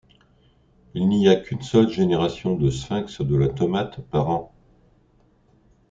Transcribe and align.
Il 0.95 1.07
n'y 1.09 1.27
a 1.29 1.35
qu'une 1.35 1.61
seule 1.61 1.87
génération 1.89 2.55
de 2.55 2.71
sphinx 2.71 3.21
de 3.21 3.35
la 3.35 3.49
tomate 3.49 4.01
par 4.09 4.31
an. 4.31 4.51